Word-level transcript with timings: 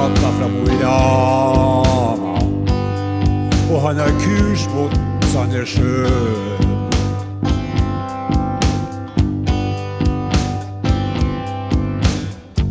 slakta 0.00 0.32
fra 0.32 0.48
Mo 0.48 0.64
i 0.64 0.76
Rana. 0.82 2.32
Og 3.72 3.80
han 3.82 3.96
har 3.96 4.08
kurs 4.08 4.68
mot 4.74 5.00
Sandnessjøen. 5.32 6.60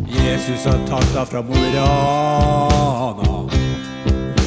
Jesus 0.09 0.65
har 0.65 0.79
tatt 0.89 1.29
fra 1.29 1.41
Mo 1.41 1.53
i 1.53 1.71
Rana. 1.77 3.31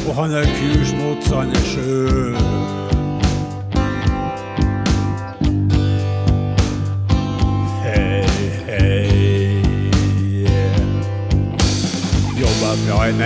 Og 0.09 0.14
han 0.14 0.30
har 0.30 0.45
kurs 0.59 0.92
mot 0.98 1.24
Sandnessjøen. 1.24 2.91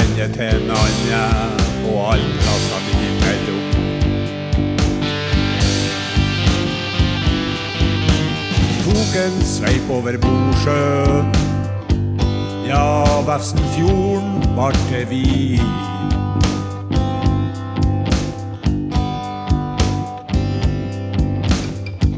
Ende 0.06 0.34
til 0.34 0.42
en 0.42 0.70
annen, 0.70 1.60
og 1.88 2.12
alle 2.12 2.30
plassene 2.41 2.92
imellom. 3.09 3.64
Tok 8.84 9.16
en 9.24 9.45
sveip 9.45 9.91
over 9.91 10.19
Mosjøen. 10.24 11.34
Ja, 12.66 13.05
Vefsnfjorden 13.27 14.56
var 14.56 14.70
til 14.88 15.06
vi. 15.11 15.61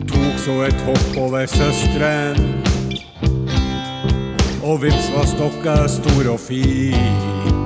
Tok 0.08 0.38
så 0.44 0.62
et 0.68 0.80
hopp 0.86 1.16
over 1.18 1.46
søsteren. 1.46 2.64
Og 4.62 4.82
vips 4.82 5.12
var 5.16 5.24
stokka 5.24 5.76
stor 5.88 6.32
og 6.32 6.40
fin. 6.40 7.57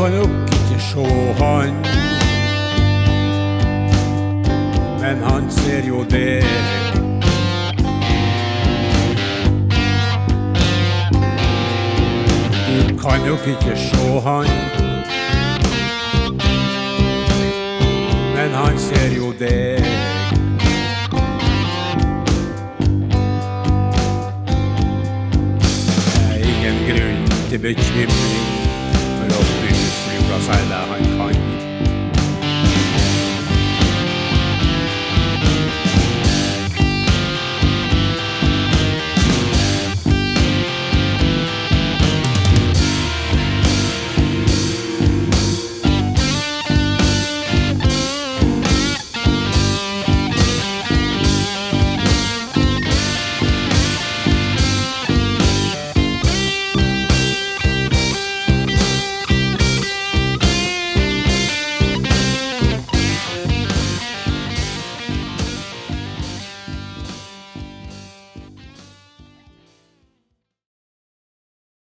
Kan 0.00 0.12
nok 0.12 0.30
ikke 0.30 0.80
sjå 0.80 1.06
han, 1.38 1.74
men 5.00 5.16
han 5.24 5.50
ser 5.50 5.86
jo 5.88 6.04
deg. 6.10 6.44
Du 12.66 12.96
kan 13.02 13.20
nok 13.28 13.44
ikke 13.46 13.76
sjå 13.76 14.20
han, 14.24 14.46
men 18.36 18.50
han 18.62 18.78
ser 18.78 19.16
jo 19.16 19.34
er 19.40 19.84
grunn 26.88 27.28
til 27.50 27.58
bekymring 27.58 28.49
fra 30.30 30.40
seg. 30.46 30.68
Det 30.70 30.76
er 30.76 30.86
han 30.92 31.59